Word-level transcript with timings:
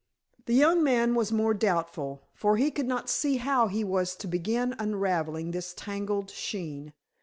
The 0.47 0.55
young 0.55 0.83
man 0.83 1.13
was 1.13 1.31
more 1.31 1.53
doubtful, 1.53 2.23
for 2.33 2.57
he 2.57 2.71
could 2.71 2.87
not 2.87 3.07
see 3.07 3.37
how 3.37 3.67
he 3.67 3.83
was 3.83 4.15
to 4.15 4.25
begin 4.27 4.73
unravelling 4.79 5.51
this 5.51 5.75
tangled 5.75 6.31
skein. 6.31 6.93